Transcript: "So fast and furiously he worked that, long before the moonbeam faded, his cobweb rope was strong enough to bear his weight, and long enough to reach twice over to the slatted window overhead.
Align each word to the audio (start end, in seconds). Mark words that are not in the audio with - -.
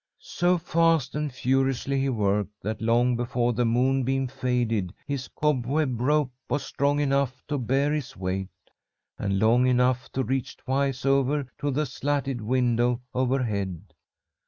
"So 0.17 0.57
fast 0.57 1.13
and 1.13 1.31
furiously 1.31 1.99
he 1.99 2.09
worked 2.09 2.59
that, 2.63 2.81
long 2.81 3.15
before 3.15 3.53
the 3.53 3.65
moonbeam 3.65 4.25
faded, 4.25 4.95
his 5.05 5.27
cobweb 5.27 6.01
rope 6.01 6.31
was 6.49 6.65
strong 6.65 6.99
enough 6.99 7.43
to 7.49 7.59
bear 7.59 7.93
his 7.93 8.17
weight, 8.17 8.49
and 9.19 9.37
long 9.37 9.67
enough 9.67 10.11
to 10.13 10.23
reach 10.23 10.57
twice 10.57 11.05
over 11.05 11.45
to 11.59 11.69
the 11.69 11.85
slatted 11.85 12.41
window 12.41 12.99
overhead. 13.13 13.93